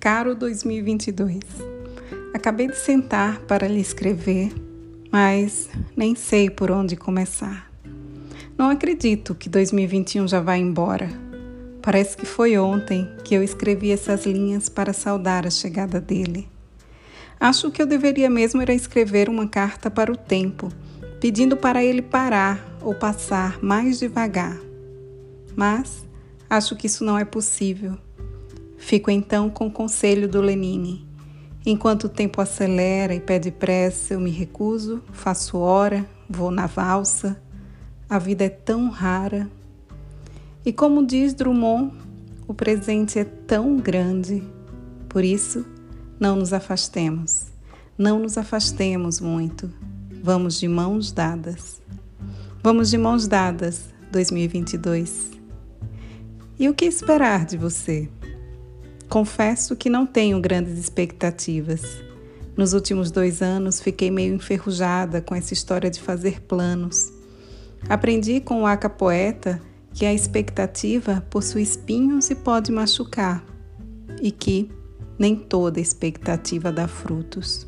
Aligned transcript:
Caro 0.00 0.34
2022, 0.34 1.44
acabei 2.32 2.68
de 2.68 2.76
sentar 2.78 3.38
para 3.40 3.68
lhe 3.68 3.82
escrever, 3.82 4.50
mas 5.12 5.68
nem 5.94 6.14
sei 6.14 6.48
por 6.48 6.70
onde 6.70 6.96
começar. 6.96 7.70
Não 8.56 8.70
acredito 8.70 9.34
que 9.34 9.46
2021 9.46 10.26
já 10.26 10.40
vai 10.40 10.58
embora. 10.58 11.10
Parece 11.82 12.16
que 12.16 12.24
foi 12.24 12.56
ontem 12.56 13.06
que 13.26 13.34
eu 13.34 13.42
escrevi 13.42 13.90
essas 13.90 14.24
linhas 14.24 14.70
para 14.70 14.94
saudar 14.94 15.46
a 15.46 15.50
chegada 15.50 16.00
dele. 16.00 16.48
Acho 17.38 17.70
que 17.70 17.82
eu 17.82 17.86
deveria 17.86 18.30
mesmo 18.30 18.62
era 18.62 18.72
escrever 18.72 19.28
uma 19.28 19.46
carta 19.46 19.90
para 19.90 20.10
o 20.10 20.16
tempo, 20.16 20.72
pedindo 21.20 21.58
para 21.58 21.84
ele 21.84 22.00
parar 22.00 22.78
ou 22.80 22.94
passar 22.94 23.62
mais 23.62 23.98
devagar. 23.98 24.58
Mas 25.54 26.06
acho 26.48 26.74
que 26.74 26.86
isso 26.86 27.04
não 27.04 27.18
é 27.18 27.24
possível 27.26 27.98
Fico 28.80 29.10
então 29.10 29.48
com 29.48 29.66
o 29.66 29.70
conselho 29.70 30.26
do 30.26 30.40
Lenine. 30.40 31.06
Enquanto 31.64 32.04
o 32.04 32.08
tempo 32.08 32.40
acelera 32.40 33.14
e 33.14 33.20
pede 33.20 33.50
pressa, 33.50 34.14
eu 34.14 34.20
me 34.20 34.30
recuso, 34.30 35.02
faço 35.12 35.58
hora, 35.58 36.08
vou 36.28 36.50
na 36.50 36.66
valsa. 36.66 37.40
A 38.08 38.18
vida 38.18 38.44
é 38.44 38.48
tão 38.48 38.88
rara. 38.88 39.48
E 40.64 40.72
como 40.72 41.06
diz 41.06 41.34
Drummond, 41.34 41.92
o 42.48 42.54
presente 42.54 43.18
é 43.18 43.24
tão 43.24 43.76
grande. 43.76 44.42
Por 45.08 45.22
isso, 45.22 45.64
não 46.18 46.34
nos 46.34 46.52
afastemos. 46.52 47.46
Não 47.96 48.18
nos 48.18 48.38
afastemos 48.38 49.20
muito. 49.20 49.70
Vamos 50.22 50.58
de 50.58 50.66
mãos 50.66 51.12
dadas. 51.12 51.80
Vamos 52.62 52.90
de 52.90 52.98
mãos 52.98 53.28
dadas, 53.28 53.90
2022. 54.10 55.30
E 56.58 56.68
o 56.68 56.74
que 56.74 56.86
esperar 56.86 57.44
de 57.44 57.56
você? 57.56 58.08
Confesso 59.10 59.74
que 59.74 59.90
não 59.90 60.06
tenho 60.06 60.40
grandes 60.40 60.78
expectativas. 60.78 61.82
Nos 62.56 62.72
últimos 62.72 63.10
dois 63.10 63.42
anos 63.42 63.80
fiquei 63.80 64.08
meio 64.08 64.32
enferrujada 64.32 65.20
com 65.20 65.34
essa 65.34 65.52
história 65.52 65.90
de 65.90 66.00
fazer 66.00 66.40
planos. 66.42 67.12
Aprendi 67.88 68.40
com 68.40 68.62
o 68.62 68.66
Aca 68.66 68.88
Poeta 68.88 69.60
que 69.92 70.06
a 70.06 70.14
expectativa 70.14 71.26
possui 71.28 71.62
espinhos 71.62 72.30
e 72.30 72.36
pode 72.36 72.70
machucar, 72.70 73.44
e 74.22 74.30
que 74.30 74.70
nem 75.18 75.34
toda 75.34 75.80
expectativa 75.80 76.70
dá 76.70 76.86
frutos. 76.86 77.66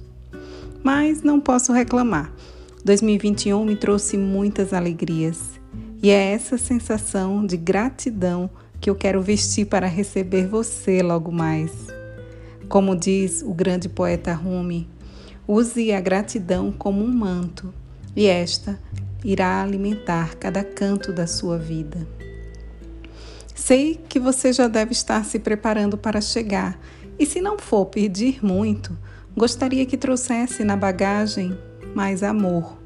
Mas 0.80 1.24
não 1.24 1.40
posso 1.40 1.72
reclamar. 1.72 2.32
2021 2.84 3.64
me 3.64 3.74
trouxe 3.74 4.16
muitas 4.16 4.72
alegrias, 4.72 5.60
e 6.00 6.08
é 6.08 6.34
essa 6.34 6.56
sensação 6.56 7.44
de 7.44 7.56
gratidão 7.56 8.48
que 8.82 8.90
eu 8.90 8.96
quero 8.96 9.22
vestir 9.22 9.66
para 9.66 9.86
receber 9.86 10.48
você 10.48 11.04
logo 11.04 11.30
mais. 11.30 11.70
Como 12.68 12.96
diz 12.96 13.40
o 13.40 13.54
grande 13.54 13.88
poeta 13.88 14.34
Rumi, 14.34 14.90
use 15.46 15.92
a 15.92 16.00
gratidão 16.00 16.72
como 16.72 17.04
um 17.04 17.08
manto, 17.08 17.72
e 18.16 18.26
esta 18.26 18.76
irá 19.24 19.62
alimentar 19.62 20.34
cada 20.34 20.64
canto 20.64 21.12
da 21.12 21.28
sua 21.28 21.56
vida. 21.56 22.08
Sei 23.54 24.00
que 24.08 24.18
você 24.18 24.52
já 24.52 24.66
deve 24.66 24.90
estar 24.90 25.24
se 25.24 25.38
preparando 25.38 25.96
para 25.96 26.20
chegar, 26.20 26.76
e 27.16 27.24
se 27.24 27.40
não 27.40 27.60
for 27.60 27.86
pedir 27.86 28.44
muito, 28.44 28.98
gostaria 29.36 29.86
que 29.86 29.96
trouxesse 29.96 30.64
na 30.64 30.76
bagagem 30.76 31.56
mais 31.94 32.24
amor. 32.24 32.82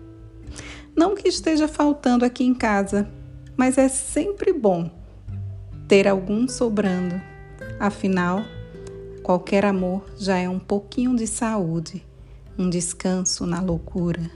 Não 0.95 1.15
que 1.15 1.27
esteja 1.27 1.67
faltando 1.67 2.23
aqui 2.23 2.45
em 2.45 2.53
casa, 2.53 3.09
mas 3.57 3.79
é 3.79 3.89
sempre 3.89 4.53
bom 4.53 4.96
ter 5.89 6.09
algum 6.09 6.49
sobrando. 6.49 7.21
Afinal, 7.79 8.45
qualquer 9.23 9.65
amor 9.65 10.05
já 10.19 10.37
é 10.37 10.49
um 10.49 10.59
pouquinho 10.59 11.15
de 11.15 11.27
saúde, 11.27 12.05
um 12.59 12.69
descanso 12.69 13.47
na 13.47 13.61
loucura. 13.61 14.31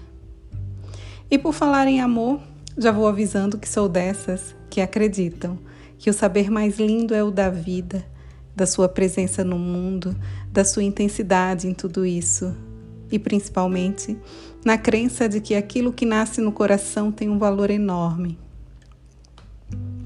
E 1.31 1.39
por 1.39 1.53
falar 1.53 1.87
em 1.87 2.01
amor, 2.01 2.41
já 2.77 2.93
vou 2.93 3.07
avisando 3.07 3.59
que 3.59 3.69
sou 3.69 3.89
dessas 3.89 4.55
que 4.69 4.81
acreditam 4.81 5.59
que 5.99 6.09
o 6.09 6.15
saber 6.15 6.51
mais 6.51 6.79
lindo 6.79 7.15
é 7.15 7.23
o 7.23 7.31
da 7.31 7.51
vida, 7.51 8.05
da 8.55 8.67
sua 8.67 8.89
presença 8.89 9.45
no 9.45 9.59
mundo, 9.59 10.17
da 10.53 10.65
sua 10.65 10.83
intensidade 10.83 11.67
em 11.67 11.75
tudo 11.75 12.07
isso 12.07 12.55
e 13.11 13.19
principalmente 13.19 14.17
na 14.65 14.79
crença 14.79 15.29
de 15.29 15.41
que 15.41 15.55
aquilo 15.55 15.93
que 15.93 16.07
nasce 16.07 16.41
no 16.41 16.53
coração 16.53 17.11
tem 17.11 17.29
um 17.29 17.39
valor 17.39 17.71
enorme. 17.71 18.39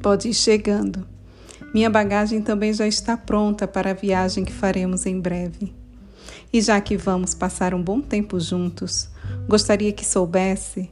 Pode 0.03 0.29
ir 0.29 0.35
chegando 0.35 1.14
minha 1.75 1.91
bagagem 1.91 2.41
também 2.41 2.73
já 2.73 2.87
está 2.87 3.17
pronta 3.17 3.67
para 3.67 3.91
a 3.91 3.95
viagem 3.95 4.45
que 4.45 4.53
faremos 4.53 5.07
em 5.07 5.21
breve. 5.21 5.75
E 6.53 6.63
já 6.63 6.81
que 6.81 6.97
vamos 6.97 7.35
passar 7.35 7.75
um 7.75 7.83
bom 7.83 8.01
tempo 8.01 8.39
juntos, 8.39 9.11
gostaria 9.49 9.93
que 9.93 10.07
soubesse 10.07 10.89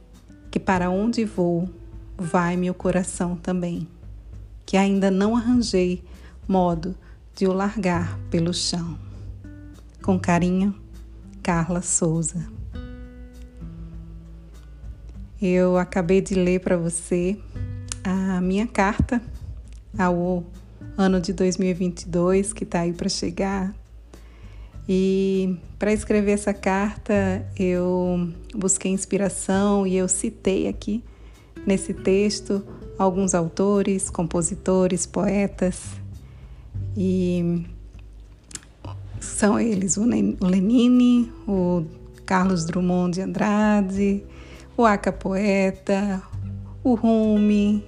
que 0.51 0.59
para 0.59 0.89
onde 0.89 1.23
vou, 1.23 1.69
vai 2.17 2.57
meu 2.57 2.73
coração 2.73 3.37
também. 3.37 3.87
Que 4.65 4.75
ainda 4.75 5.09
não 5.09 5.37
arranjei 5.37 6.03
modo 6.45 6.93
de 7.33 7.47
o 7.47 7.53
largar 7.53 8.19
pelo 8.29 8.53
chão. 8.53 8.99
Com 10.01 10.19
carinho, 10.19 10.75
Carla 11.41 11.81
Souza. 11.81 12.45
Eu 15.41 15.77
acabei 15.77 16.19
de 16.19 16.35
ler 16.35 16.59
para 16.59 16.75
você 16.75 17.39
a 18.03 18.41
minha 18.41 18.67
carta 18.67 19.21
ao 19.97 20.43
ano 20.97 21.19
de 21.19 21.33
2022 21.33 22.53
que 22.53 22.63
está 22.63 22.81
aí 22.81 22.93
para 22.93 23.09
chegar. 23.09 23.73
E 24.87 25.57
para 25.79 25.93
escrever 25.93 26.33
essa 26.33 26.53
carta, 26.53 27.45
eu 27.57 28.29
busquei 28.53 28.91
inspiração 28.91 29.87
e 29.87 29.95
eu 29.95 30.07
citei 30.07 30.67
aqui 30.67 31.03
nesse 31.65 31.93
texto 31.93 32.63
alguns 32.97 33.33
autores, 33.33 34.09
compositores, 34.09 35.05
poetas. 35.05 35.81
E 36.95 37.65
são 39.19 39.59
eles 39.59 39.97
o 39.97 40.05
Lenine, 40.05 41.31
o 41.47 41.85
Carlos 42.25 42.65
Drummond 42.65 43.15
de 43.15 43.21
Andrade, 43.21 44.23
o 44.75 44.85
Aca 44.85 45.11
Poeta, 45.11 46.21
o 46.83 46.93
Rumi, 46.93 47.83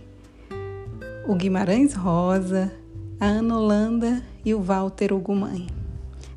o 1.27 1.35
Guimarães 1.35 1.93
Rosa, 1.93 2.71
a 3.19 3.25
Ana 3.25 3.57
Holanda 3.57 4.23
e 4.43 4.53
o 4.53 4.61
Walter 4.61 5.13
Ugumãe. 5.13 5.67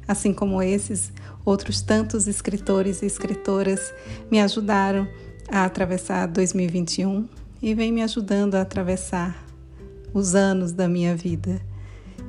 Assim 0.06 0.33
como 0.33 0.62
esses, 0.62 1.12
outros 1.44 1.83
tantos 1.83 2.27
escritores 2.27 3.03
e 3.03 3.06
escritoras 3.06 3.93
me 4.31 4.41
ajudaram 4.41 5.09
a 5.50 5.65
atravessar 5.65 6.27
2021 6.27 7.28
e 7.61 7.75
vem 7.75 7.93
me 7.93 8.03
ajudando 8.03 8.55
a 8.55 8.61
atravessar 8.61 9.44
os 10.15 10.34
anos 10.34 10.72
da 10.72 10.88
minha 10.88 11.15
vida. 11.17 11.61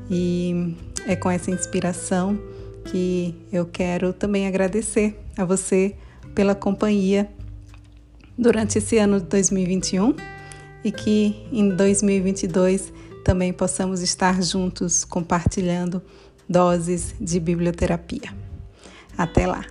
E 0.10 0.76
é 1.08 1.16
com 1.16 1.30
essa 1.30 1.52
inspiração 1.52 2.40
que 2.86 3.36
eu 3.52 3.66
quero 3.66 4.12
também 4.12 4.48
agradecer 4.48 5.20
a 5.38 5.46
você 5.46 5.96
pela 6.34 6.56
companhia 6.56 7.30
durante 8.38 8.78
esse 8.78 8.98
ano 8.98 9.20
de 9.20 9.28
2021 9.28 10.16
e 10.84 10.92
que 10.92 11.48
em 11.52 11.70
2022 11.70 12.92
também 13.24 13.54
possamos 13.54 14.02
estar 14.02 14.42
juntos 14.42 15.04
compartilhando 15.06 16.02
doses 16.48 17.14
de 17.20 17.40
biblioterapia. 17.40 18.34
Até 19.18 19.46
lá! 19.46 19.66